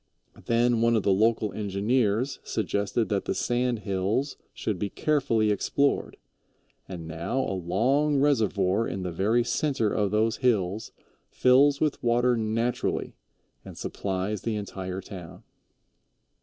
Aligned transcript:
Then 0.45 0.81
one 0.81 0.95
of 0.95 1.03
the 1.03 1.13
local 1.13 1.53
engineers 1.53 2.39
suggested 2.43 3.09
that 3.09 3.25
the 3.25 3.35
sand 3.35 3.81
hills 3.85 4.35
should 4.51 4.79
be 4.79 4.89
carefully 4.89 5.51
explored, 5.51 6.17
and 6.89 7.07
now 7.07 7.39
a 7.41 7.53
long 7.53 8.17
reservoir 8.19 8.87
in 8.87 9.03
the 9.03 9.11
very 9.11 9.43
center 9.43 9.91
of 9.93 10.09
those 10.09 10.37
hills 10.37 10.91
fills 11.29 11.79
with 11.79 12.01
water 12.01 12.35
naturally 12.35 13.13
and 13.63 13.77
supplies 13.77 14.41
the 14.41 14.55
entire 14.55 15.01
town. 15.01 15.43